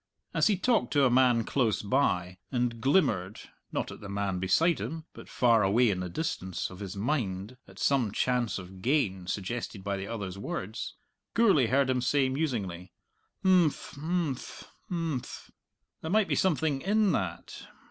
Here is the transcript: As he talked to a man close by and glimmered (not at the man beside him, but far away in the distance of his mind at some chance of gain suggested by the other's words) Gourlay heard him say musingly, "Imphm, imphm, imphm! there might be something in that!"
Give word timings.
As 0.33 0.47
he 0.47 0.57
talked 0.57 0.91
to 0.93 1.05
a 1.05 1.11
man 1.11 1.43
close 1.43 1.83
by 1.83 2.39
and 2.51 2.81
glimmered 2.81 3.39
(not 3.71 3.91
at 3.91 4.01
the 4.01 4.09
man 4.09 4.39
beside 4.39 4.79
him, 4.81 5.05
but 5.13 5.29
far 5.29 5.61
away 5.61 5.91
in 5.91 5.99
the 5.99 6.09
distance 6.09 6.71
of 6.71 6.79
his 6.79 6.95
mind 6.97 7.57
at 7.67 7.77
some 7.77 8.11
chance 8.11 8.57
of 8.57 8.81
gain 8.81 9.27
suggested 9.27 9.83
by 9.83 9.97
the 9.97 10.07
other's 10.07 10.39
words) 10.39 10.95
Gourlay 11.35 11.67
heard 11.67 11.87
him 11.91 12.01
say 12.01 12.29
musingly, 12.29 12.91
"Imphm, 13.45 14.31
imphm, 14.33 14.63
imphm! 14.89 15.51
there 16.01 16.09
might 16.09 16.27
be 16.27 16.33
something 16.33 16.81
in 16.81 17.11
that!" 17.11 17.67